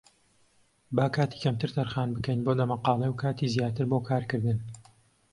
[0.95, 4.57] با کاتی کەمتر تەرخان بکەین بۆ دەمەقاڵێ و کاتی زیاتر بۆ کارکردن.